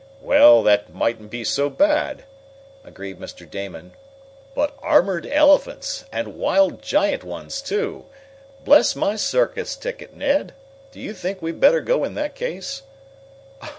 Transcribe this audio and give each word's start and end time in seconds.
"Well, 0.19 0.63
that 0.63 0.91
mightn't 0.91 1.29
be 1.29 1.43
so 1.43 1.69
bad," 1.69 2.23
agreed 2.83 3.19
Mr. 3.19 3.47
Damon. 3.47 3.91
"But 4.55 4.75
um 4.81 5.07
elephants 5.31 6.05
and 6.11 6.37
wild 6.39 6.81
giant 6.81 7.23
ones, 7.23 7.61
too! 7.61 8.07
Bless 8.65 8.95
my 8.95 9.15
circus 9.15 9.75
ticket, 9.75 10.15
Ned! 10.15 10.55
do 10.91 10.99
you 10.99 11.13
think 11.13 11.39
we'd 11.43 11.59
better 11.59 11.81
go 11.81 12.03
in 12.03 12.15
that 12.15 12.33
case?" 12.33 12.81